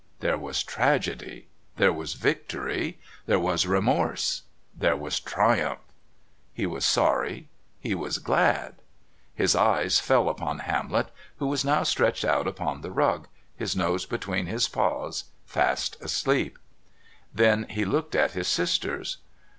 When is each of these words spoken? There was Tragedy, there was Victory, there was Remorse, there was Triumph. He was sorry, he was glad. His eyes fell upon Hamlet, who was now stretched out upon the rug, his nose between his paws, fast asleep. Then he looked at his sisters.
There 0.19 0.35
was 0.39 0.63
Tragedy, 0.63 1.45
there 1.77 1.93
was 1.93 2.15
Victory, 2.15 2.97
there 3.27 3.37
was 3.37 3.67
Remorse, 3.67 4.41
there 4.75 4.97
was 4.97 5.19
Triumph. 5.19 5.77
He 6.55 6.65
was 6.65 6.85
sorry, 6.85 7.49
he 7.79 7.93
was 7.93 8.17
glad. 8.17 8.77
His 9.35 9.55
eyes 9.55 9.99
fell 9.99 10.27
upon 10.27 10.57
Hamlet, 10.57 11.09
who 11.37 11.45
was 11.45 11.63
now 11.63 11.83
stretched 11.83 12.25
out 12.25 12.47
upon 12.47 12.81
the 12.81 12.89
rug, 12.89 13.27
his 13.55 13.75
nose 13.75 14.07
between 14.07 14.47
his 14.47 14.67
paws, 14.67 15.25
fast 15.45 16.01
asleep. 16.01 16.57
Then 17.31 17.67
he 17.69 17.85
looked 17.85 18.15
at 18.15 18.31
his 18.31 18.47
sisters. 18.47 19.17